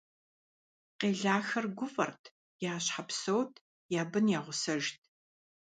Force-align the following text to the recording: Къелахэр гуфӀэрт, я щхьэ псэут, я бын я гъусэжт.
Къелахэр 0.99 1.65
гуфӀэрт, 1.77 2.23
я 2.71 2.75
щхьэ 2.83 3.03
псэут, 3.07 3.53
я 3.99 4.03
бын 4.11 4.25
я 4.37 4.39
гъусэжт. 4.45 4.99